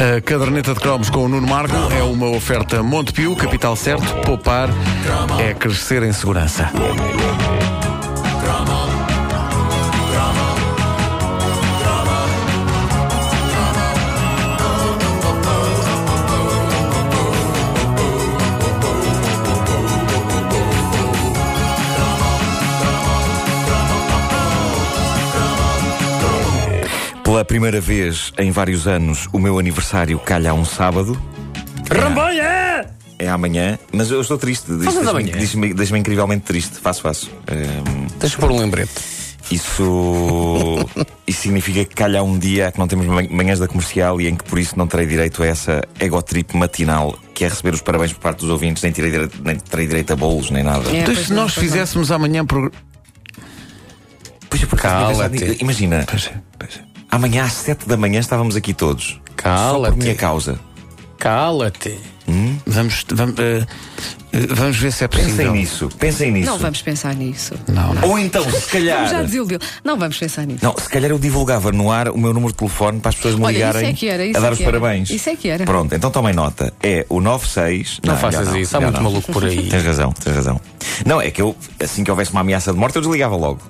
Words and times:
A 0.00 0.18
caderneta 0.22 0.72
de 0.72 0.80
cromos 0.80 1.10
com 1.10 1.26
o 1.26 1.28
Nuno 1.28 1.46
Marco 1.46 1.74
é 1.92 2.02
uma 2.02 2.30
oferta 2.30 2.82
Montepio, 2.82 3.36
capital 3.36 3.76
certo, 3.76 4.14
poupar 4.24 4.70
é 5.38 5.52
crescer 5.52 6.02
em 6.02 6.12
segurança. 6.12 6.70
Primeira 27.50 27.80
vez 27.80 28.32
em 28.38 28.52
vários 28.52 28.86
anos, 28.86 29.28
o 29.32 29.38
meu 29.40 29.58
aniversário 29.58 30.16
calha 30.20 30.52
a 30.52 30.54
um 30.54 30.64
sábado. 30.64 31.20
Ramboia! 31.90 32.88
É 33.18 33.28
amanhã, 33.28 33.76
mas 33.92 34.08
eu 34.12 34.20
estou 34.20 34.38
triste. 34.38 34.66
Fazes 34.68 34.84
Deixa-me 34.84 35.08
amanhã? 35.08 35.32
deixa-me- 35.36 35.74
deixa-me 35.74 35.98
incrivelmente 35.98 36.44
triste. 36.44 36.78
Faço, 36.78 37.02
faço. 37.02 37.28
Ehm, 37.48 38.06
Deixa 38.20 38.36
eu 38.36 38.40
pôr 38.40 38.52
um 38.52 38.58
lembrete. 38.60 38.92
isso, 39.50 40.76
isso 41.26 41.40
significa 41.42 41.84
que 41.84 41.92
calha 41.92 42.20
a 42.20 42.22
um 42.22 42.38
dia 42.38 42.70
que 42.70 42.78
não 42.78 42.86
temos 42.86 43.04
man- 43.06 43.26
manhãs 43.28 43.58
da 43.58 43.66
comercial 43.66 44.20
e 44.20 44.28
em 44.28 44.36
que 44.36 44.44
por 44.44 44.56
isso 44.60 44.78
não 44.78 44.86
terei 44.86 45.06
direito 45.06 45.42
a 45.42 45.46
essa 45.46 45.82
egotrip 45.98 46.56
matinal 46.56 47.18
que 47.34 47.44
é 47.44 47.48
receber 47.48 47.74
os 47.74 47.82
parabéns 47.82 48.12
por 48.12 48.20
parte 48.20 48.38
dos 48.42 48.48
ouvintes, 48.50 48.80
nem 48.84 48.92
terei 48.92 49.10
direito, 49.10 49.36
nem 49.42 49.56
terei 49.56 49.88
direito 49.88 50.12
a 50.12 50.16
bolos, 50.16 50.50
nem 50.52 50.62
nada. 50.62 50.88
É, 50.88 51.00
Então, 51.00 51.16
se 51.16 51.32
nós 51.32 51.52
fizéssemos 51.52 52.12
amanhã. 52.12 52.46
Pro... 52.46 52.70
Pois 54.48 54.62
é, 54.62 54.66
por 54.66 54.78
acaso 54.78 54.94
tinha 54.96 55.08
pensado 55.08 55.28
Cala-te. 55.30 55.44
nisso. 55.50 55.62
Imagina, 55.64 56.04
Pois 56.08 56.26
é, 56.26 56.34
pois 56.56 56.76
é. 56.76 56.89
Amanhã 57.10 57.44
às 57.44 57.52
sete 57.52 57.86
da 57.88 57.96
manhã 57.96 58.20
estávamos 58.20 58.56
aqui 58.56 58.72
todos. 58.74 59.04
Só 59.10 59.18
por 59.30 59.34
Cala-te. 59.42 59.98
minha 59.98 60.14
causa. 60.14 60.58
Cala-te. 61.18 61.98
Vamos, 62.64 63.04
vamos, 63.12 63.34
eh, 63.40 63.66
eh, 64.32 64.46
vamos 64.50 64.76
ver 64.76 64.92
se 64.92 65.02
é 65.02 65.08
Pensem 65.08 65.30
possível. 65.30 65.52
nisso, 65.52 65.88
pensem 65.98 66.30
nisso. 66.30 66.46
Não 66.48 66.58
vamos 66.58 66.80
pensar 66.80 67.12
nisso. 67.14 67.54
Não, 67.66 67.92
não. 67.92 68.08
Ou 68.10 68.18
então, 68.20 68.48
se 68.48 68.68
calhar. 68.70 68.98
Vamos 68.98 69.10
já 69.10 69.22
desiludiu. 69.22 69.58
Não 69.82 69.98
vamos 69.98 70.16
pensar 70.16 70.46
nisso. 70.46 70.64
Não, 70.64 70.76
se 70.78 70.88
calhar 70.88 71.10
eu 71.10 71.18
divulgava 71.18 71.72
no 71.72 71.90
ar 71.90 72.08
o 72.08 72.16
meu 72.16 72.32
número 72.32 72.52
de 72.52 72.58
telefone 72.58 73.00
para 73.00 73.08
as 73.08 73.16
pessoas 73.16 73.34
me 73.34 73.44
Olha, 73.46 73.52
isso 73.54 73.66
ligarem 73.66 73.88
é 73.88 73.92
que 73.92 74.08
era, 74.08 74.24
isso 74.24 74.38
a 74.38 74.40
dar 74.42 74.48
é 74.48 74.52
os 74.52 74.60
era. 74.60 74.70
parabéns. 74.70 75.10
Isso 75.10 75.28
é 75.28 75.34
que 75.34 75.48
era. 75.48 75.64
Pronto, 75.64 75.92
então 75.92 76.08
tomem 76.12 76.32
nota. 76.32 76.72
É 76.80 77.04
o 77.08 77.20
96. 77.20 78.00
Não, 78.04 78.14
já 78.14 78.20
faças 78.20 78.54
isso, 78.54 78.76
há 78.76 78.80
muito 78.80 79.02
maluco 79.02 79.32
por 79.32 79.44
aí. 79.44 79.68
Tens 79.68 79.82
razão, 79.84 80.12
tens 80.12 80.36
razão. 80.36 80.60
Não, 81.04 81.20
é 81.20 81.32
que 81.32 81.42
eu, 81.42 81.56
assim 81.80 82.04
que 82.04 82.10
houvesse 82.12 82.30
uma 82.30 82.42
ameaça 82.42 82.72
de 82.72 82.78
morte, 82.78 82.94
eu 82.94 83.02
desligava 83.02 83.34
logo. 83.34 83.60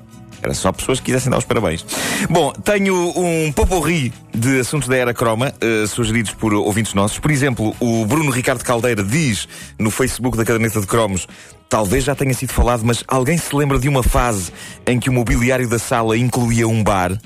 Era 0.43 0.55
só 0.55 0.73
pessoas 0.73 0.99
que 1.01 1.07
quisessem 1.07 1.31
dar 1.31 1.39
os 1.39 1.45
parabéns. 1.45 1.85
Bom, 2.29 2.53
tenho 2.53 2.95
um 3.17 3.53
poporri 3.53 4.13
de 4.35 4.61
assuntos 4.61 4.89
da 4.89 4.97
era 4.97 5.13
croma, 5.13 5.53
eh, 5.61 5.87
sugeridos 5.87 6.33
por 6.33 6.55
ouvintes 6.55 6.95
nossos. 6.95 7.19
Por 7.19 7.31
exemplo, 7.31 7.75
o 7.81 8.07
Bruno 8.07 8.31
Ricardo 8.31 8.65
Caldeira 8.65 9.03
diz 9.03 9.49
no 9.79 9.91
Facebook 9.91 10.37
da 10.37 10.45
Caderneta 10.45 10.81
de 10.81 10.87
Cromos 10.87 11.27
Talvez 11.71 12.03
já 12.03 12.17
tenha 12.17 12.35
sido 12.35 12.53
falado, 12.53 12.83
mas 12.85 13.05
alguém 13.07 13.39
se 13.39 13.55
lembra 13.55 13.79
de 13.79 13.89
uma 13.89 14.03
fase 14.03 14.53
em 14.85 14.99
que 14.99 15.09
o 15.09 15.13
mobiliário 15.13 15.69
da 15.69 15.79
sala 15.79 16.19
incluía 16.19 16.67
um 16.67 16.83
bar? 16.83 17.17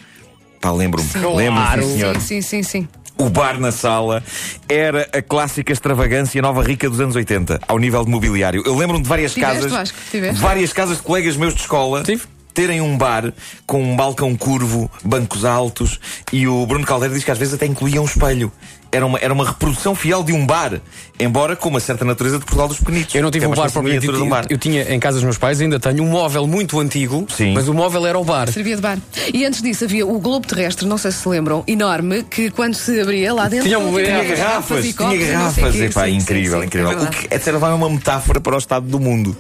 Pá, 0.61 0.71
lembro-me. 0.71 1.09
Lembro-me, 1.35 1.83
sim, 1.83 1.93
senhor. 1.95 2.21
Sim, 2.21 2.43
sim, 2.43 2.43
sim, 2.43 2.63
sim. 2.63 2.89
O 3.17 3.31
bar 3.31 3.59
na 3.59 3.73
sala 3.73 4.23
era 4.69 5.09
a 5.15 5.23
clássica 5.23 5.73
extravagância 5.73 6.43
nova 6.43 6.63
rica 6.63 6.91
dos 6.91 7.01
anos 7.01 7.17
80, 7.17 7.59
ao 7.67 7.79
nível 7.79 8.05
de 8.05 8.11
mobiliário. 8.11 8.63
Eu 8.67 8.77
lembro-me 8.77 9.03
de 9.03 9.09
várias 9.09 9.33
Tiveste, 9.33 9.55
casas. 9.55 9.73
Vasco? 9.73 9.99
Tiveste? 10.11 10.41
Várias 10.43 10.73
casas 10.75 10.99
de 10.99 11.03
colegas 11.03 11.37
meus 11.39 11.55
de 11.55 11.61
escola. 11.61 12.03
Tive. 12.03 12.25
Terem 12.55 12.81
um 12.81 12.97
bar 12.97 13.33
com 13.67 13.83
um 13.83 13.97
balcão 13.97 14.35
curvo, 14.37 14.89
bancos 15.05 15.45
altos 15.45 15.99
e 16.33 16.47
o 16.47 16.65
Bruno 16.67 16.87
Caldeira 16.87 17.13
diz 17.13 17.25
que 17.25 17.31
às 17.33 17.37
vezes 17.39 17.53
até 17.55 17.67
incluía 17.67 18.01
um 18.01 18.05
espelho. 18.05 18.53
Era 18.93 19.05
uma, 19.05 19.19
era 19.19 19.35
uma 19.35 19.45
reprodução 19.45 19.93
fiel 19.97 20.23
de 20.23 20.33
um 20.33 20.47
bar, 20.47 20.81
embora 21.19 21.57
com 21.57 21.69
uma 21.69 21.81
certa 21.81 22.05
natureza 22.05 22.39
de 22.39 22.45
Portugal 22.45 22.69
dos 22.69 22.79
Pequenitos. 22.79 23.13
Eu 23.13 23.23
não 23.25 23.31
tive 23.33 23.45
é 23.45 23.49
um 23.49 23.51
bar 23.51 23.63
propriamente 23.73 24.07
miniatura 24.07 24.19
de 24.19 24.23
um 24.23 24.29
bar. 24.29 24.47
Eu 24.49 24.57
tinha 24.57 24.83
em 24.95 25.01
casa 25.01 25.17
dos 25.17 25.25
meus 25.25 25.37
pais, 25.37 25.61
ainda 25.61 25.81
tenho 25.81 26.05
um 26.05 26.07
móvel 26.07 26.47
muito 26.47 26.79
antigo, 26.79 27.27
Sim. 27.29 27.55
mas 27.55 27.67
o 27.67 27.75
móvel 27.75 28.07
era 28.07 28.17
o 28.17 28.23
bar. 28.23 28.53
Servia 28.53 28.77
de 28.77 28.83
bar. 28.83 28.99
E 29.33 29.45
antes 29.45 29.61
disso 29.61 29.83
havia 29.83 30.07
o 30.07 30.21
globo 30.21 30.47
terrestre, 30.47 30.87
não 30.87 30.97
sei 30.97 31.11
se 31.11 31.19
se 31.19 31.29
lembram, 31.29 31.65
enorme, 31.67 32.23
que 32.23 32.51
quando 32.53 32.75
se 32.75 33.01
abria 33.01 33.35
lá 33.35 33.49
dentro. 33.49 33.67
Tinha 33.67 33.81
um- 33.81 33.93
tinha 33.97 34.05
Tinha 34.23 34.37
garrafas, 34.37 34.85
e 34.85 34.93
tinha 34.93 35.17
garrafas. 35.27 35.75
Epá, 35.75 36.05
Sim, 36.05 36.17
incrível, 36.19 36.61
sim, 36.61 36.67
incrível. 36.67 36.91
é 36.93 37.03
o 37.03 37.11
que 37.11 37.27
é 37.35 37.39
de 37.39 37.43
certa 37.43 37.59
forma 37.59 37.75
uma 37.75 37.91
metáfora 37.91 38.41
para 38.41 38.55
o 38.55 38.59
estado 38.59 38.87
do 38.87 39.01
mundo. 39.01 39.37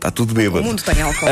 Está 0.00 0.10
tudo 0.10 0.32
bêbado. 0.32 0.64
O 0.64 0.66
mundo 0.66 0.82
tem 0.82 1.02
álcool. 1.02 1.26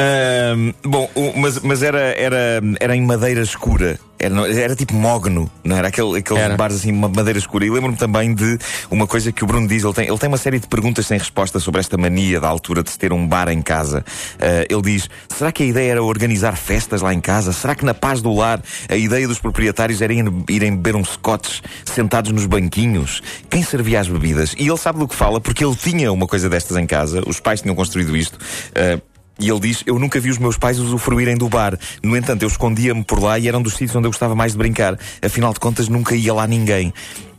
Bom, 0.84 1.11
mas, 1.37 1.59
mas 1.61 1.83
era, 1.83 2.01
era, 2.01 2.61
era 2.79 2.95
em 2.95 3.01
madeira 3.01 3.41
escura. 3.41 3.99
Era, 4.19 4.61
era 4.61 4.75
tipo 4.75 4.95
mogno, 4.95 5.51
não 5.62 5.77
era? 5.77 5.89
Aquele, 5.89 6.19
aqueles 6.19 6.43
Era. 6.43 6.56
bares 6.56 6.77
assim, 6.77 6.91
uma 6.91 7.09
madeira 7.09 7.39
escura. 7.39 7.65
E 7.65 7.71
lembro-me 7.71 7.97
também 7.97 8.34
de 8.34 8.59
uma 8.91 9.06
coisa 9.06 9.31
que 9.31 9.45
o 9.45 9.47
Bruno 9.47 9.69
diz: 9.69 9.84
ele 9.84 9.93
tem, 9.93 10.09
ele 10.09 10.19
tem 10.19 10.29
uma 10.29 10.37
série 10.37 10.59
de 10.59 10.67
perguntas 10.67 11.06
sem 11.06 11.19
resposta 11.19 11.61
sobre 11.61 11.81
esta 11.81 11.97
mania 11.97 12.41
da 12.41 12.49
altura 12.49 12.83
de 12.83 12.91
se 12.91 12.99
ter 12.99 13.12
um 13.12 13.27
bar 13.27 13.49
em 13.49 13.62
casa. 13.62 14.05
Ah, 14.41 14.67
ele 14.69 14.83
diz: 14.83 15.09
será 15.29 15.53
que 15.53 15.62
a 15.62 15.67
ideia 15.67 15.93
era 15.93 16.03
organizar 16.03 16.56
festas 16.56 17.01
lá 17.01 17.15
em 17.15 17.21
casa? 17.21 17.53
Será 17.53 17.75
que 17.75 17.84
na 17.84 17.95
paz 17.95 18.21
do 18.21 18.34
lar 18.34 18.61
a 18.89 18.97
ideia 18.97 19.29
dos 19.29 19.39
proprietários 19.39 20.03
era 20.03 20.12
irem, 20.12 20.77
beber 20.77 20.97
uns 20.97 21.11
scotches 21.11 21.62
sentados 21.85 22.33
nos 22.33 22.47
banquinhos? 22.47 23.23
Quem 23.49 23.62
servia 23.62 24.00
as 24.00 24.09
bebidas? 24.09 24.55
E 24.59 24.67
ele 24.67 24.79
sabe 24.79 24.99
do 24.99 25.06
que 25.06 25.15
fala 25.15 25.41
porque 25.41 25.65
ele 25.65 25.77
tinha 25.77 26.12
uma 26.12 26.27
coisa 26.27 26.49
destas 26.49 26.77
em 26.77 26.87
casa, 26.87 27.23
os 27.27 27.39
pais 27.39 27.61
tinham 27.61 27.75
construído 27.77 28.17
isto. 28.17 28.39
Ah, 28.75 29.00
e 29.38 29.49
ele 29.49 29.60
diz: 29.60 29.82
Eu 29.87 29.99
nunca 29.99 30.19
vi 30.19 30.31
os 30.31 30.38
meus 30.38 30.56
pais 30.56 30.78
usufruírem 30.78 31.37
do 31.37 31.49
bar. 31.49 31.78
No 32.03 32.16
entanto, 32.16 32.43
eu 32.43 32.49
escondia-me 32.49 33.04
por 33.04 33.22
lá 33.22 33.38
e 33.38 33.49
era 33.49 33.56
um 33.56 33.62
dos 33.62 33.75
sítios 33.75 33.94
onde 33.97 34.06
eu 34.06 34.10
gostava 34.10 34.34
mais 34.34 34.53
de 34.53 34.59
brincar. 34.59 34.99
Afinal 35.22 35.53
de 35.53 35.60
contas, 35.60 35.88
nunca 35.88 36.15
ia 36.15 36.34
lá 36.34 36.47
ninguém. 36.47 36.93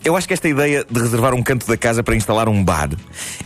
Eu 0.04 0.16
acho 0.16 0.28
que 0.28 0.34
esta 0.34 0.48
ideia 0.48 0.86
de 0.90 1.00
reservar 1.00 1.34
um 1.34 1.44
canto 1.44 1.68
da 1.68 1.76
casa 1.76 2.02
para 2.02 2.16
instalar 2.16 2.48
um 2.48 2.64
bar 2.64 2.90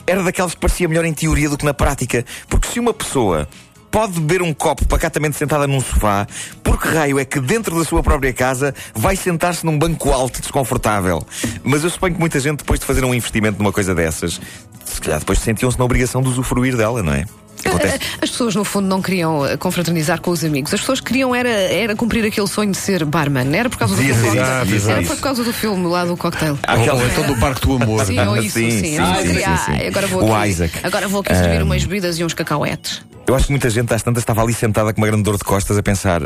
era 0.06 0.22
daquelas 0.22 0.54
que 0.54 0.60
parecia 0.60 0.88
melhor 0.88 1.04
em 1.04 1.14
teoria 1.14 1.50
do 1.50 1.58
que 1.58 1.66
na 1.66 1.74
prática. 1.74 2.24
Porque 2.48 2.68
se 2.68 2.80
uma 2.80 2.94
pessoa 2.94 3.48
pode 3.90 4.20
beber 4.20 4.42
um 4.42 4.54
copo 4.54 4.88
pacatamente 4.88 5.36
sentada 5.36 5.66
num 5.68 5.80
sofá, 5.80 6.28
por 6.64 6.80
que 6.80 6.88
raio 6.88 7.20
é 7.20 7.26
que 7.26 7.40
dentro 7.40 7.78
da 7.78 7.84
sua 7.84 8.04
própria 8.04 8.34
casa 8.34 8.74
vai 8.94 9.16
sentar-se 9.16 9.66
num 9.66 9.78
banco 9.78 10.12
alto 10.12 10.40
e 10.40 10.42
desconfortável? 10.42 11.26
Mas 11.64 11.84
eu 11.84 11.90
suponho 11.90 12.14
que 12.14 12.20
muita 12.20 12.40
gente, 12.40 12.60
depois 12.60 12.80
de 12.80 12.86
fazer 12.86 13.04
um 13.04 13.14
investimento 13.14 13.58
numa 13.58 13.72
coisa 13.72 13.96
dessas, 13.96 14.40
se 14.86 15.02
calhar 15.02 15.20
depois 15.20 15.40
sentiam-se 15.40 15.78
na 15.78 15.86
obrigação 15.86 16.22
de 16.22 16.30
usufruir 16.30 16.76
dela, 16.78 17.02
não 17.02 17.14
é? 17.14 17.26
Acontece. 17.66 18.00
As 18.22 18.30
pessoas, 18.30 18.56
no 18.56 18.64
fundo, 18.64 18.88
não 18.88 19.02
queriam 19.02 19.46
eh, 19.46 19.56
confraternizar 19.58 20.20
com 20.22 20.32
os 20.32 20.44
amigos. 20.44 20.74
As 20.74 20.80
pessoas 20.82 21.00
queriam 21.00 21.34
era, 21.34 21.50
era 21.50 21.96
cumprir 21.96 22.26
aquele 22.26 22.48
sonho 22.48 22.72
de 22.72 22.78
ser 22.78 23.06
barman. 23.06 23.56
Era 23.56 23.70
por 23.70 23.78
causa 23.78 23.96
do 23.96 24.02
filme. 24.02 24.22
ser 24.22 24.76
isso, 24.76 24.90
Era 24.90 25.02
por 25.04 25.18
causa 25.20 25.44
do 25.44 25.54
filme 25.54 25.88
lá 25.88 26.04
do 26.06 26.18
cocktail. 26.18 26.58
Aquela- 26.64 27.00
ou 27.00 27.06
então 27.08 27.26
do 27.26 27.36
Parque 27.38 27.62
do 27.66 27.76
Amor. 27.82 28.06
Sim, 28.06 28.20
ou 28.20 28.38
isso, 28.38 28.58
Sim, 28.60 28.70
sim. 28.72 28.80
sim, 28.82 28.98
Ah, 28.98 29.16
sim, 29.22 29.78
sim. 29.78 29.88
Agora 29.88 30.08
vou 30.08 30.24
O 30.26 30.36
aqui, 30.36 30.50
Isaac. 30.50 30.74
Agora 30.84 31.08
vou 31.08 31.22
aqui 31.22 31.34
servir 31.36 31.64
umas 31.64 31.84
bebidas 31.84 32.20
e 32.20 32.24
uns 32.24 32.34
cacauetes. 32.34 33.02
Eu 33.26 33.36
acho 33.36 33.46
que 33.46 33.52
muita 33.52 33.70
gente 33.70 33.94
às 33.94 34.04
tantas 34.04 34.22
estava 34.24 34.42
ali 34.44 34.54
sentada 34.54 34.94
com 34.94 35.00
uma 35.00 35.08
grande 35.08 35.24
dor 35.24 35.38
de 35.38 35.44
costas 35.46 35.78
a 35.78 35.84
pensar: 35.84 36.22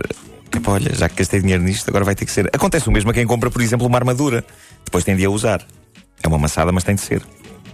"Epá, 0.55 0.71
olha, 0.71 0.94
já 0.95 1.07
que 1.07 1.15
gastei 1.15 1.39
dinheiro 1.39 1.61
nisto, 1.61 1.88
agora 1.89 2.03
vai 2.03 2.15
ter 2.15 2.25
que 2.25 2.31
ser. 2.31 2.49
Acontece 2.51 2.89
o 2.89 2.91
mesmo 2.91 3.11
a 3.11 3.13
quem 3.13 3.27
compra, 3.27 3.51
por 3.51 3.61
exemplo, 3.61 3.85
uma 3.85 3.97
armadura. 3.97 4.44
Depois 4.83 5.03
tem 5.03 5.15
de 5.15 5.23
a 5.23 5.29
usar. 5.29 5.61
É 6.23 6.27
uma 6.27 6.39
maçada, 6.39 6.71
mas 6.71 6.83
tem 6.83 6.95
de 6.95 7.01
ser. 7.01 7.21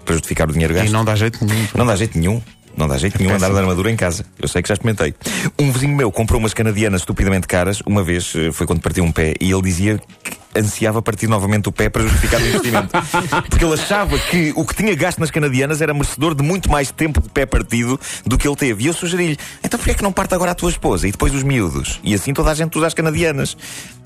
Para 0.03 0.15
justificar 0.15 0.49
o 0.49 0.51
dinheiro 0.51 0.73
gasto. 0.73 0.89
E 0.89 0.91
não 0.91 1.05
dá 1.05 1.15
jeito 1.15 1.45
nenhum. 1.45 1.67
Não 1.75 1.85
dá 1.85 1.95
jeito 1.95 2.17
nenhum. 2.17 2.41
Não 2.75 2.87
dá 2.87 2.97
jeito 2.97 3.17
nenhum 3.19 3.35
andar 3.35 3.51
de 3.51 3.57
armadura 3.57 3.91
em 3.91 3.95
casa. 3.95 4.25
Eu 4.39 4.47
sei 4.47 4.61
que 4.61 4.69
já 4.69 4.73
experimentei. 4.73 5.13
Um 5.59 5.71
vizinho 5.71 5.95
meu 5.95 6.11
comprou 6.11 6.39
umas 6.39 6.53
canadianas 6.53 7.01
estupidamente 7.01 7.47
caras. 7.47 7.81
Uma 7.85 8.03
vez 8.03 8.33
eh, 8.35 8.51
foi 8.51 8.65
quando 8.65 8.81
partiu 8.81 9.03
um 9.03 9.11
pé 9.11 9.33
e 9.39 9.51
ele 9.51 9.61
dizia 9.61 10.01
que 10.23 10.42
ansiava 10.55 11.01
partir 11.01 11.27
novamente 11.27 11.69
o 11.69 11.71
pé 11.71 11.89
para 11.89 12.03
justificar 12.03 12.41
o 12.41 12.47
investimento. 12.47 12.89
Porque 13.49 13.63
ele 13.63 13.73
achava 13.73 14.17
que 14.17 14.53
o 14.55 14.65
que 14.65 14.75
tinha 14.75 14.95
gasto 14.95 15.19
nas 15.19 15.31
canadianas 15.31 15.81
era 15.81 15.93
merecedor 15.93 16.35
de 16.35 16.43
muito 16.43 16.69
mais 16.69 16.91
tempo 16.91 17.21
de 17.21 17.29
pé 17.29 17.45
partido 17.45 17.99
do 18.25 18.37
que 18.37 18.47
ele 18.47 18.55
teve. 18.55 18.83
E 18.83 18.87
eu 18.87 18.93
sugeri-lhe: 18.93 19.37
então 19.63 19.77
porquê 19.77 19.91
é 19.91 19.93
que 19.93 20.03
não 20.03 20.11
parte 20.11 20.33
agora 20.33 20.51
a 20.51 20.55
tua 20.55 20.69
esposa 20.69 21.07
e 21.07 21.11
depois 21.11 21.33
os 21.33 21.43
miúdos? 21.43 21.99
E 22.03 22.13
assim 22.13 22.33
toda 22.33 22.51
a 22.51 22.53
gente 22.53 22.77
usa 22.77 22.87
as 22.87 22.93
canadianas. 22.93 23.57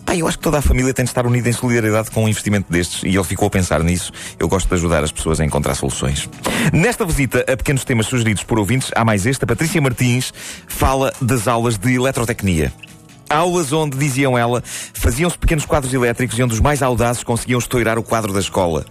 Pá, 0.08 0.16
eu 0.16 0.26
acho 0.26 0.38
que 0.38 0.44
toda 0.44 0.60
a 0.60 0.62
família 0.62 0.94
tem 0.94 1.04
de 1.04 1.12
estar 1.12 1.26
unida 1.26 1.50
em 1.50 1.52
solidariedade 1.52 2.10
com 2.12 2.24
um 2.24 2.30
investimento 2.30 2.72
destes 2.72 3.04
e 3.04 3.14
ele 3.14 3.24
ficou 3.26 3.48
a 3.48 3.52
pensar 3.52 3.84
nisso. 3.84 4.14
Eu 4.40 4.48
gosto 4.48 4.70
de 4.70 4.76
ajudar 4.76 5.04
as 5.04 5.12
pessoas 5.12 5.42
a 5.42 5.46
encontrar 5.46 5.76
soluções. 5.76 6.30
Nesta 6.72 7.06
visita 7.06 7.40
a 7.42 7.58
pequenos 7.58 7.84
temas 7.84 8.06
sugeridos 8.06 8.42
por 8.44 8.58
ouvintes, 8.58 8.90
há 8.96 9.04
mais 9.04 9.26
este. 9.26 9.44
A 9.44 9.48
Patrícia 9.48 9.82
Martins 9.82 10.34
fala 10.66 11.12
das 11.22 11.46
aulas 11.46 11.78
de 11.78 11.94
eletrotecnia. 11.94 12.72
Aulas 13.30 13.74
onde, 13.74 13.98
diziam 13.98 14.38
ela, 14.38 14.64
faziam-se 14.94 15.38
pequenos 15.38 15.66
quadros 15.66 15.94
elétricos 15.94 16.38
e 16.40 16.44
onde 16.44 16.54
os 16.54 16.60
mais 16.60 16.82
audazes 16.82 17.24
conseguiam 17.24 17.60
estourar 17.60 17.98
o 18.00 18.04
quadro 18.04 18.32
da 18.32 18.40
escola. 18.40 18.86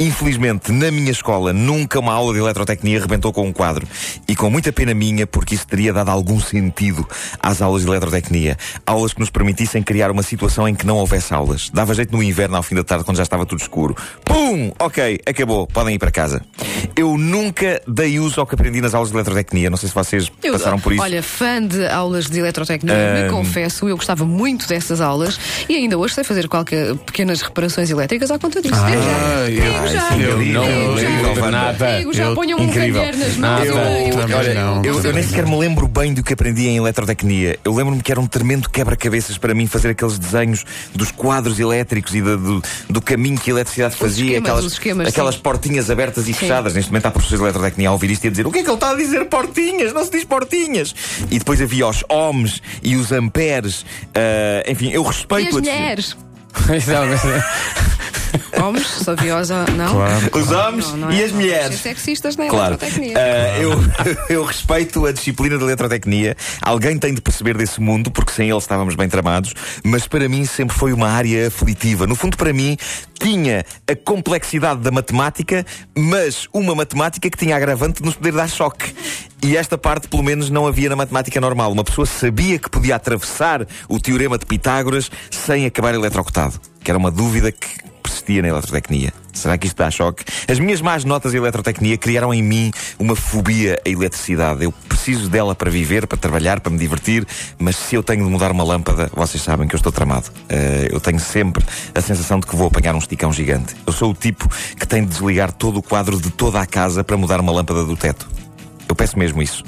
Infelizmente, 0.00 0.70
na 0.70 0.90
minha 0.90 1.10
escola, 1.10 1.52
nunca 1.52 1.98
uma 1.98 2.12
aula 2.12 2.32
de 2.32 2.38
eletrotecnia 2.38 3.00
rebentou 3.00 3.32
com 3.32 3.46
um 3.46 3.52
quadro. 3.52 3.86
E 4.28 4.36
com 4.36 4.48
muita 4.48 4.72
pena 4.72 4.94
minha, 4.94 5.26
porque 5.26 5.54
isso 5.54 5.66
teria 5.66 5.92
dado 5.92 6.10
algum 6.10 6.40
sentido 6.40 7.06
às 7.42 7.60
aulas 7.60 7.82
de 7.82 7.88
eletrotecnia. 7.88 8.56
Aulas 8.86 9.12
que 9.12 9.20
nos 9.20 9.30
permitissem 9.30 9.82
criar 9.82 10.10
uma 10.10 10.22
situação 10.22 10.68
em 10.68 10.74
que 10.74 10.86
não 10.86 10.96
houvesse 10.96 11.34
aulas. 11.34 11.68
Dava 11.70 11.94
jeito 11.94 12.16
no 12.16 12.22
inverno, 12.22 12.56
ao 12.56 12.62
fim 12.62 12.74
da 12.76 12.84
tarde, 12.84 13.04
quando 13.04 13.16
já 13.16 13.22
estava 13.24 13.44
tudo 13.44 13.60
escuro. 13.60 13.96
Pum! 14.24 14.70
Ok, 14.78 15.18
acabou. 15.26 15.66
Podem 15.66 15.96
ir 15.96 15.98
para 15.98 16.10
casa. 16.10 16.42
Eu 16.94 17.16
nunca 17.18 17.80
dei 17.86 18.20
uso 18.20 18.40
ao 18.40 18.46
que 18.46 18.54
aprendi 18.54 18.80
nas 18.80 18.94
aulas 18.94 19.10
de 19.10 19.16
eletrotecnia. 19.16 19.68
Não 19.70 19.76
sei 19.76 19.88
se 19.88 19.94
vocês 19.94 20.30
Eu, 20.42 20.52
passaram 20.52 20.78
por 20.78 20.92
isso. 20.92 21.02
Olha, 21.02 21.22
fã 21.22 21.60
de 21.66 21.86
aulas 21.88 22.26
de 22.26 22.38
eletrotecnia, 22.38 23.24
me 23.24 23.30
confesso, 23.30 23.88
eu 23.88 23.96
gostava 23.96 24.24
muito 24.24 24.68
dessas 24.68 25.00
aulas 25.00 25.38
e 25.68 25.74
ainda 25.74 25.98
hoje 25.98 26.14
sei 26.14 26.22
fazer 26.24 26.46
qualquer 26.48 26.94
pequenas 26.98 27.40
reparações 27.42 27.90
elétricas 27.90 28.30
à 28.30 28.38
conta 28.38 28.62
disso. 28.62 28.74
Ah, 28.76 29.48
eu- 29.50 29.87
Digo 29.88 30.00
já. 30.00 30.08
sim, 30.10 30.22
eu- 30.22 30.38
Digo 30.38 30.52
não, 31.22 31.34
de 31.34 31.50
nada. 31.50 31.98
Digo 31.98 32.12
já, 32.12 32.34
ponham 32.34 32.58
um 32.58 32.64
incrível. 32.64 33.00
calher 33.02 33.16
nas 33.16 33.36
mãos. 33.36 33.66
Eu- 33.66 33.74
e 34.50 34.54
não, 34.54 34.84
eu, 34.84 35.12
nem 35.12 35.22
sequer 35.22 35.46
me 35.46 35.56
lembro 35.58 35.86
bem 35.88 36.12
do 36.14 36.22
que 36.22 36.32
aprendi 36.32 36.68
em 36.68 36.76
eletrotecnia. 36.76 37.58
Eu 37.64 37.74
lembro-me 37.74 38.02
que 38.02 38.10
era 38.12 38.20
um 38.20 38.26
tremendo 38.26 38.68
quebra-cabeças 38.70 39.38
para 39.38 39.54
mim 39.54 39.66
fazer 39.66 39.90
aqueles 39.90 40.18
desenhos 40.18 40.64
dos 40.94 41.10
quadros 41.10 41.58
elétricos 41.58 42.14
e 42.14 42.20
do, 42.22 42.62
do 42.88 43.00
caminho 43.00 43.38
que 43.38 43.50
a 43.50 43.54
eletricidade 43.54 43.96
fazia, 43.96 44.24
esquemas, 44.24 44.48
aquelas, 44.50 44.72
esquemas, 44.72 45.08
aquelas 45.08 45.34
sim. 45.34 45.40
portinhas 45.40 45.90
abertas 45.90 46.28
e 46.28 46.32
fechadas. 46.32 46.74
Neste 46.74 46.90
momento 46.90 47.06
há 47.06 47.10
professores 47.10 47.38
de 47.40 47.44
eletrotecnia 47.44 47.88
a 47.88 47.92
ouvir 47.92 48.10
isto 48.10 48.24
e 48.24 48.28
a 48.28 48.30
dizer: 48.30 48.46
o 48.46 48.52
que 48.52 48.58
é 48.58 48.62
que 48.62 48.68
ele 48.68 48.74
está 48.74 48.90
a 48.90 48.94
dizer? 48.94 49.24
Portinhas, 49.26 49.92
não 49.92 50.04
se 50.04 50.10
diz 50.10 50.24
portinhas. 50.24 50.94
E 51.30 51.38
depois 51.38 51.60
havia 51.60 51.86
os 51.86 52.04
ohms 52.10 52.60
e 52.82 52.96
os 52.96 53.12
amperes. 53.12 53.84
Ah, 54.14 54.62
enfim, 54.70 54.90
eu 54.90 55.02
E 55.02 55.06
respeito 55.06 55.48
as 55.50 55.54
a 55.56 55.58
mulheres? 55.58 56.16
é 58.52 58.60
Homens, 58.62 58.86
sabiosa, 58.86 59.64
não? 59.76 59.94
Claro. 59.94 60.30
Os 60.38 60.50
homens 60.50 60.88
Não, 60.92 60.96
não 60.98 61.12
e 61.12 61.20
é- 61.20 61.24
as 61.24 61.30
não 61.32 61.40
mulheres. 61.40 61.76
ser 61.80 61.88
sexistas 61.94 62.36
na 62.36 62.46
Claro. 62.48 62.74
eletrotecnia. 62.74 63.14
Ah, 63.16 63.58
eu, 63.58 63.72
eu 64.30 64.44
respeito 64.44 65.04
a 65.06 65.12
disciplina 65.12 65.56
de 65.58 65.64
eletrotecnia. 65.64 66.36
Alguém 66.62 66.98
tem 66.98 67.12
de 67.14 67.20
perceber 67.20 67.56
desse 67.56 67.80
mundo, 67.80 68.10
porque 68.10 68.32
sem 68.32 68.48
ele 68.48 68.58
estávamos 68.58 68.94
bem 68.94 69.08
tramados. 69.08 69.52
Mas 69.84 70.06
para 70.06 70.28
mim 70.28 70.44
sempre 70.44 70.76
foi 70.76 70.92
uma 70.92 71.08
área 71.08 71.48
aflitiva. 71.48 72.06
No 72.06 72.14
fundo, 72.14 72.36
para 72.36 72.52
mim, 72.52 72.76
tinha 73.20 73.64
a 73.90 73.94
complexidade 73.96 74.80
da 74.80 74.90
matemática, 74.90 75.64
mas 75.96 76.46
uma 76.52 76.74
matemática 76.74 77.28
que 77.28 77.36
tinha 77.36 77.56
agravante 77.56 78.00
de 78.00 78.06
nos 78.06 78.14
poder 78.14 78.32
dar 78.32 78.48
choque. 78.48 78.94
E 79.44 79.56
esta 79.56 79.78
parte, 79.78 80.08
pelo 80.08 80.22
menos, 80.22 80.50
não 80.50 80.66
havia 80.66 80.88
na 80.88 80.96
matemática 80.96 81.40
normal. 81.40 81.70
Uma 81.70 81.84
pessoa 81.84 82.06
sabia 82.06 82.58
que 82.58 82.68
podia 82.68 82.96
atravessar 82.96 83.66
o 83.88 84.00
teorema 84.00 84.36
de 84.36 84.44
Pitágoras 84.46 85.10
sem 85.30 85.64
acabar 85.66 85.94
eletrocutado. 85.94 86.60
Que 86.82 86.90
era 86.90 86.98
uma 86.98 87.10
dúvida 87.10 87.52
que 87.52 87.68
persistia 88.28 88.42
na 88.42 88.48
eletrotecnia. 88.48 89.12
Será 89.32 89.56
que 89.56 89.66
isto 89.66 89.76
dá 89.76 89.90
choque? 89.90 90.24
As 90.48 90.58
minhas 90.58 90.80
más 90.80 91.04
notas 91.04 91.32
em 91.32 91.38
eletrotecnia 91.38 91.96
criaram 91.96 92.34
em 92.34 92.42
mim 92.42 92.70
uma 92.98 93.16
fobia 93.16 93.80
à 93.84 93.88
eletricidade. 93.88 94.64
Eu 94.64 94.72
preciso 94.72 95.28
dela 95.30 95.54
para 95.54 95.70
viver, 95.70 96.06
para 96.06 96.18
trabalhar, 96.18 96.60
para 96.60 96.70
me 96.70 96.78
divertir, 96.78 97.26
mas 97.58 97.76
se 97.76 97.94
eu 97.94 98.02
tenho 98.02 98.24
de 98.24 98.30
mudar 98.30 98.50
uma 98.50 98.64
lâmpada, 98.64 99.10
vocês 99.14 99.42
sabem 99.42 99.66
que 99.66 99.74
eu 99.74 99.78
estou 99.78 99.92
tramado. 99.92 100.30
Eh, 100.48 100.88
eu 100.92 101.00
tenho 101.00 101.18
sempre 101.18 101.64
a 101.94 102.00
sensação 102.00 102.40
de 102.40 102.46
que 102.46 102.54
vou 102.54 102.66
apanhar 102.66 102.94
um 102.94 102.98
esticão 102.98 103.32
gigante. 103.32 103.74
Eu 103.86 103.92
sou 103.92 104.10
o 104.10 104.14
tipo 104.14 104.48
que 104.78 104.86
tem 104.86 105.02
de 105.02 105.08
desligar 105.08 105.52
todo 105.52 105.78
o 105.78 105.82
quadro 105.82 106.20
de 106.20 106.30
toda 106.30 106.60
a 106.60 106.66
casa 106.66 107.02
para 107.02 107.16
mudar 107.16 107.40
uma 107.40 107.52
lâmpada 107.52 107.84
do 107.84 107.96
teto. 107.96 108.28
Eu 108.88 108.94
peço 108.94 109.18
mesmo 109.18 109.40
isso. 109.42 109.64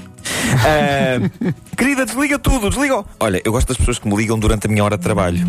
Ah, 0.64 1.52
querida, 1.76 2.04
desliga 2.04 2.38
tudo, 2.38 2.68
desliga. 2.68 3.04
Olha, 3.18 3.40
eu 3.44 3.52
gosto 3.52 3.68
das 3.68 3.76
pessoas 3.76 3.98
que 3.98 4.08
me 4.08 4.16
ligam 4.16 4.38
durante 4.38 4.66
a 4.66 4.70
minha 4.70 4.84
hora 4.84 4.96
de 4.96 5.02
trabalho. 5.02 5.46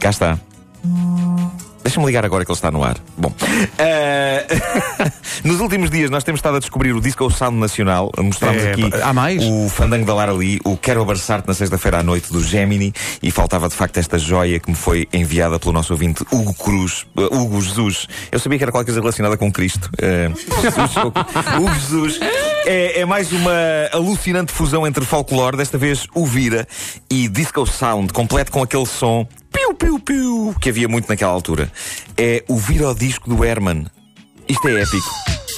Cá 0.00 0.10
está. 0.10 0.38
Deixa-me 1.82 2.06
ligar 2.06 2.24
agora 2.24 2.44
que 2.44 2.50
ele 2.50 2.56
está 2.56 2.70
no 2.70 2.84
ar. 2.84 2.96
Bom, 3.16 3.32
eh, 3.78 4.46
nos 5.42 5.60
últimos 5.60 5.90
dias 5.90 6.10
nós 6.10 6.22
temos 6.22 6.38
estado 6.38 6.56
a 6.56 6.60
descobrir 6.60 6.92
o 6.94 7.00
Disco 7.00 7.28
Sound 7.30 7.56
Nacional. 7.58 8.12
Mostramos 8.18 8.62
É, 8.62 8.72
aqui 8.72 8.90
há 9.02 9.12
mais? 9.12 9.42
o 9.42 9.68
Fandango 9.68 10.04
da 10.06 10.14
Lara 10.14 10.32
Lee, 10.32 10.60
o 10.64 10.76
Quero 10.76 11.02
Abraçar-te 11.02 11.48
na 11.48 11.54
sexta-feira 11.54 11.98
à 11.98 12.02
noite 12.02 12.32
do 12.32 12.42
Gemini 12.42 12.92
e 13.22 13.30
faltava 13.30 13.68
de 13.68 13.74
facto 13.74 13.96
esta 13.96 14.18
joia 14.18 14.60
que 14.60 14.70
me 14.70 14.76
foi 14.76 15.08
enviada 15.12 15.58
pelo 15.58 15.72
nosso 15.72 15.92
ouvinte 15.92 16.24
Hugo 16.30 16.54
Cruz, 16.54 17.06
eh, 17.16 17.22
Hugo 17.34 17.60
Jesus. 17.60 18.06
Eu 18.30 18.38
sabia 18.38 18.58
que 18.58 18.64
era 18.64 18.72
qualquer 18.72 18.86
coisa 18.92 19.00
relacionada 19.00 19.36
com 19.36 19.50
Cristo. 19.50 19.90
Eh, 20.00 20.30
Jesus, 20.62 20.96
Hugo 20.96 21.74
Jesus. 21.74 22.20
É, 22.66 23.00
é 23.00 23.04
mais 23.04 23.32
uma 23.32 23.52
alucinante 23.92 24.52
fusão 24.52 24.86
entre 24.86 25.04
folclore, 25.04 25.56
desta 25.56 25.78
vez 25.78 26.06
o 26.14 26.26
Vira, 26.26 26.66
e 27.10 27.28
Disco 27.28 27.66
Sound, 27.66 28.12
completo 28.12 28.52
com 28.52 28.62
aquele 28.62 28.86
som 28.86 29.26
piu, 29.52 29.74
piu, 29.74 29.98
piu, 29.98 30.54
que 30.60 30.68
havia 30.68 30.88
muito 30.88 31.08
naquela 31.08 31.32
altura. 31.32 31.70
É 32.16 32.44
o 32.48 32.56
Vira 32.56 32.86
ao 32.86 32.94
disco 32.94 33.28
do 33.28 33.44
Herman. 33.44 33.86
Isto 34.48 34.68
é 34.68 34.82
épico. 34.82 35.10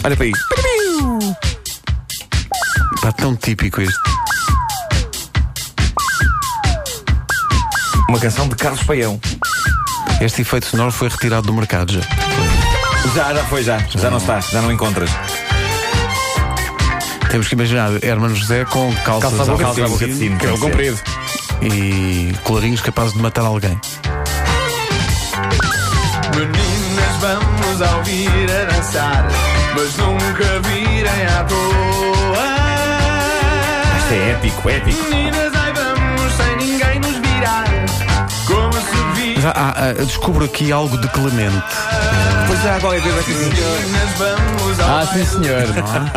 Olha 0.04 0.16
para 0.16 0.26
isto. 0.26 0.44
Pá, 3.00 3.12
tão 3.12 3.34
típico 3.36 3.80
isto. 3.80 4.00
Uma 8.08 8.18
canção 8.18 8.48
de 8.48 8.54
Carlos 8.54 8.82
Paião. 8.82 9.20
Este 10.20 10.42
efeito 10.42 10.66
sonoro 10.66 10.92
foi 10.92 11.08
retirado 11.08 11.46
do 11.46 11.52
mercado 11.52 11.92
já. 11.92 12.00
Já, 13.14 13.34
já 13.34 13.44
foi, 13.46 13.62
já. 13.62 13.78
Já 13.78 14.10
não 14.10 14.18
está, 14.18 14.40
já 14.40 14.62
não 14.62 14.70
encontras. 14.70 15.10
Temos 17.32 17.48
que 17.48 17.54
imaginar 17.54 17.90
Hermano 18.04 18.36
José 18.36 18.66
com 18.66 18.94
calças 19.06 19.34
Calça 19.34 19.52
à 19.52 19.56
boca 19.56 19.72
de 19.72 19.82
boca 19.88 20.06
de 20.06 20.12
sino. 20.12 20.36
Cabelo 20.36 20.58
comprido. 20.58 21.00
e 21.62 22.34
colarinhos 22.44 22.82
capazes 22.82 23.14
de 23.14 23.20
matar 23.20 23.46
alguém. 23.46 23.80
Meninas, 26.36 27.16
vamos 27.22 27.80
ao 27.80 28.04
vir 28.04 28.50
a 28.50 28.64
dançar, 28.66 29.28
mas 29.74 29.96
nunca 29.96 30.60
virem 30.68 31.24
à 31.24 31.44
toa. 31.44 32.52
Isto 33.96 34.12
é 34.12 34.30
épico, 34.32 34.68
épico. 34.68 35.02
Meninas, 35.08 35.61
Já 39.54 39.60
há, 39.60 39.88
há, 39.88 39.92
descubro 39.92 40.44
aqui 40.44 40.72
algo 40.72 40.96
de 40.98 41.08
Clemente. 41.08 41.62
Pois 42.46 42.62
já 42.62 42.76
há 42.76 42.80
qualquer 42.80 43.02
coisa 43.02 43.20
aqui. 43.20 43.32
Meninas, 43.32 44.10
vamos 44.16 44.80
ao 44.80 44.98
Ah, 44.98 45.06
sim, 45.06 45.24
senhor. 45.26 45.66
nunca 45.68 46.12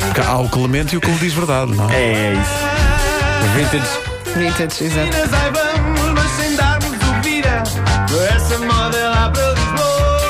Porque 0.06 0.20
Há 0.20 0.38
o 0.38 0.48
Clemente 0.48 0.94
e 0.94 0.98
o 0.98 1.00
que 1.00 1.10
ele 1.10 1.18
diz 1.18 1.34
verdade, 1.34 1.74
não 1.74 1.90
é? 1.90 1.94
É 1.94 2.32
isso. 2.32 2.50
Vintage. 3.54 3.88
Vintage, 4.36 4.84
exato. 4.84 5.16
É 8.96 9.08
lá 9.08 9.30
para 9.30 9.52
Lisboa. 9.52 10.20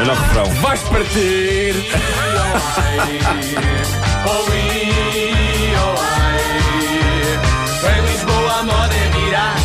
Olha 0.00 0.12
o 0.12 0.16
refrão. 0.16 0.46
Vais 0.60 0.80
partir. 0.82 1.74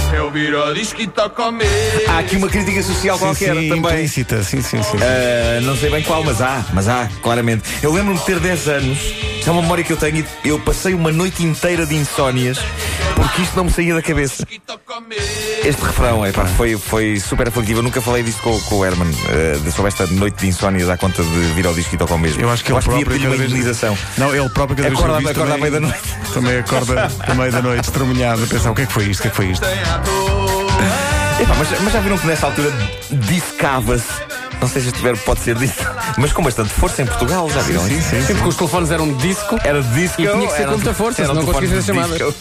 Virar. 0.10 0.18
Eu 0.18 0.32
viro 0.32 0.62
ao 0.62 0.74
disco 0.74 1.02
e 1.02 1.08
toco 1.08 1.42
ao 1.42 1.52
meio. 1.52 1.70
Há 2.08 2.20
aqui 2.20 2.36
uma 2.36 2.48
crítica 2.48 2.82
social 2.84 3.18
Sim, 3.18 3.24
qualquer 3.26 3.56
sim, 3.56 3.70
também. 3.70 3.78
implícita, 3.78 4.44
sim, 4.44 4.62
sim, 4.62 4.82
sim. 4.84 4.98
Ah, 5.02 5.62
não 5.62 5.76
sei 5.76 5.90
bem 5.90 6.04
qual, 6.04 6.24
mas 6.24 6.42
há, 6.42 6.66
mas 6.74 6.88
há, 6.88 7.10
claramente. 7.22 7.64
Eu 7.82 7.92
lembro-me 7.94 8.20
de 8.20 8.26
ter 8.26 8.40
10 8.40 8.68
anos, 8.68 8.98
isto 9.00 9.50
é 9.50 9.52
uma 9.52 9.62
memória 9.62 9.84
que 9.84 9.94
eu 9.94 9.98
tenho, 9.98 10.26
eu 10.44 10.60
passei 10.60 10.94
uma 10.94 11.12
noite 11.12 11.44
inteira 11.44 11.86
de 11.86 11.96
insónias 11.96 12.60
porque 13.28 13.42
isto 13.42 13.56
não 13.58 13.66
me 13.66 13.72
saía 13.72 13.94
da 13.94 14.02
cabeça. 14.02 14.46
Este 15.66 15.82
refrão 15.84 16.26
epá, 16.26 16.46
foi, 16.46 16.78
foi 16.78 17.20
super 17.20 17.48
aflitivo. 17.50 17.80
Eu 17.80 17.84
nunca 17.84 18.02
falei 18.02 18.24
disto 18.24 18.42
com, 18.42 18.60
com 18.62 18.76
o 18.78 18.86
Herman, 18.86 19.10
de- 19.64 19.72
sobre 19.72 19.90
esta 19.90 20.08
noite 20.08 20.40
de 20.42 20.48
insónias 20.48 20.90
à 20.90 20.98
conta 20.98 21.22
de 21.24 21.30
vir 21.54 21.68
ao 21.68 21.74
disco 21.74 21.94
e 21.94 21.98
tocar 21.98 22.18
mesmo. 22.18 22.42
Eu 22.42 22.50
acho 22.50 22.64
que 22.64 22.72
ele 22.72 22.80
devia 22.80 22.94
próprio 22.94 23.14
pedir 23.14 23.28
uma 23.28 23.36
cada 23.36 23.38
vez- 23.38 23.52
indenização. 23.52 23.98
Não, 24.18 24.34
ele 24.36 24.50
próprio 24.50 24.78
cada 24.78 24.90
vez 24.90 25.00
Acorda- 25.00 25.18
que 25.18 25.24
isto 25.26 25.32
acorda 25.32 25.54
à 25.54 25.56
também- 25.58 25.72
meia-da-noite. 25.72 26.34
Também 26.34 26.58
acorda 26.60 27.12
à 27.28 27.34
meia 27.36 27.52
da 27.52 27.62
noite, 27.62 27.84
estremunhado, 27.86 28.44
a 28.44 28.48
pensar 28.48 28.72
o 28.72 28.76
que 28.76 28.82
é 28.82 28.86
que 28.86 28.94
foi 28.94 29.04
isto, 29.06 29.20
o 29.20 29.22
que 29.24 29.28
é 29.28 29.32
que 29.32 29.38
foi 29.38 29.46
isto. 29.48 29.66
Epá, 29.66 31.54
mas, 31.58 31.82
mas 31.82 31.94
já 31.94 32.00
viram 32.00 32.18
que 32.18 32.28
nessa 32.28 32.46
altura 32.48 32.72
discava-se. 33.12 34.37
Não 34.62 34.68
sei 34.68 34.82
se 34.82 34.88
este 34.90 35.02
verbo 35.02 35.22
pode 35.24 35.40
ser 35.42 35.56
dito, 35.56 35.86
mas 36.18 36.34
com 36.34 36.42
bastante 36.44 36.70
força 36.70 37.02
em 37.02 37.06
Portugal, 37.06 37.50
já 37.50 37.62
viram 37.62 37.84
Sim, 37.86 37.98
isso? 38.00 38.10
sim, 38.10 38.22
Sim, 38.26 38.34
porque 38.36 38.50
os 38.50 38.56
telefones 38.56 38.92
eram 38.92 39.14
de 39.14 39.28
disco. 39.28 39.60
Era 39.64 39.82
de 39.82 39.90
disco. 39.94 40.22
E 40.22 40.28
tinha 40.28 40.48
que 40.48 40.54
ser 40.54 40.66
com 40.66 40.72
muita 40.72 40.94
força, 40.94 41.22
um 41.22 41.26
senão 41.28 41.42
telefone 41.46 41.68
conseguia 41.68 41.82
fazer 41.82 41.94
chamadas. 41.94 42.36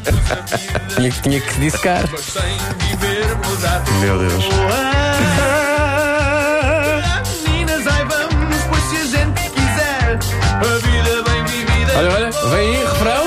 Tinha, 0.96 1.10
que- 1.10 1.20
tinha 1.22 1.40
que 1.40 1.52
se 1.52 1.60
discar. 1.60 2.02
Meu 4.00 4.18
Deus. 4.18 4.44
Meninas, 7.46 7.86
ai 7.86 8.04
vamos, 8.06 8.56
pois 8.70 8.82
se 8.84 8.96
a 8.96 9.04
gente 9.18 9.50
quiser, 9.50 10.18
a 10.54 10.78
vida 10.78 11.22
bem 11.30 11.44
vivida. 11.44 11.92
Olha, 11.98 12.10
olha, 12.12 12.30
vem 12.30 12.76
aí, 12.76 12.84
refrão. 12.84 13.26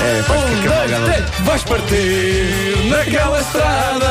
É, 0.00 0.22
pá, 0.22 0.34
que 0.34 0.68
cavalgada. 0.68 1.26
Vais 1.44 1.62
partir 1.64 2.88
naquela 2.88 3.40
estrada 3.40 4.10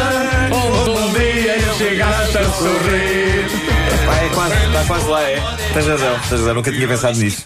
onde 0.52 0.90
um 0.92 1.14
dia 1.14 1.56
chegaste 1.78 2.38
a 2.38 2.44
sorrir. 2.44 3.07
É 4.78 4.82
está 4.82 4.94
quase 4.94 5.08
lá, 5.10 5.22
é. 5.24 5.42
Tens 5.74 5.88
razão, 5.88 6.20
tens 6.20 6.32
razão, 6.32 6.54
nunca 6.54 6.72
tinha 6.72 6.88
pensado 6.88 7.18
nisso. 7.20 7.44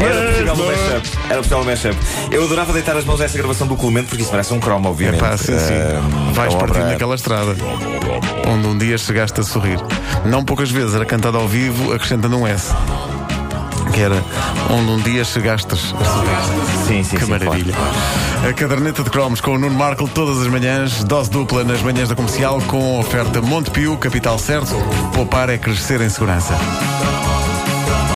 Era 0.00 0.30
possível 0.30 0.54
o 0.54 0.56
mashup. 0.66 1.18
Era 1.28 1.36
possível 1.38 1.60
o 1.60 1.64
mashup. 1.64 1.96
Eu 2.30 2.44
adorava 2.44 2.72
deitar 2.72 2.96
as 2.96 3.04
mãos 3.04 3.20
a 3.20 3.24
essa 3.24 3.36
gravação 3.38 3.66
do 3.66 3.76
Clemente, 3.76 4.08
porque 4.08 4.22
isso 4.22 4.30
parece 4.30 4.52
um 4.54 4.60
cromo, 4.60 4.88
É 4.88 4.90
obviamente. 4.90 5.20
pá, 5.20 5.36
sim, 5.36 5.58
sim. 5.58 5.74
Ah, 5.74 6.32
Vais 6.32 6.52
a 6.52 6.56
obra- 6.56 6.68
partindo 6.68 6.90
naquela 6.90 7.14
estrada 7.14 7.56
onde 8.48 8.66
um 8.66 8.78
dia 8.78 8.96
chegaste 8.96 9.40
a 9.40 9.42
sorrir. 9.42 9.78
Não 10.24 10.44
poucas 10.44 10.70
vezes 10.70 10.94
era 10.94 11.04
cantado 11.04 11.36
ao 11.38 11.46
vivo, 11.48 11.92
acrescentando 11.92 12.36
um 12.38 12.46
S. 12.46 12.72
Que 13.92 14.00
era 14.00 14.24
onde 14.70 14.90
um 14.90 14.98
dia 14.98 15.24
chegaste. 15.24 15.76
Sim, 16.86 17.02
sim, 17.02 17.16
Que 17.16 17.24
sim, 17.24 17.30
maravilha. 17.30 17.74
A 18.48 18.52
caderneta 18.52 19.02
de 19.02 19.10
cromos 19.10 19.40
com 19.40 19.52
o 19.52 19.58
Nuno 19.58 19.76
Marco 19.76 20.08
todas 20.08 20.40
as 20.40 20.46
manhãs, 20.46 21.04
dose 21.04 21.30
dupla 21.30 21.64
nas 21.64 21.82
manhãs 21.82 22.08
da 22.08 22.14
comercial 22.14 22.60
com 22.62 22.98
oferta 22.98 23.40
Montepio, 23.40 23.96
capital 23.98 24.38
certo. 24.38 24.74
Poupar 25.14 25.50
é 25.50 25.58
crescer 25.58 26.00
em 26.00 26.08
segurança. 26.08 26.54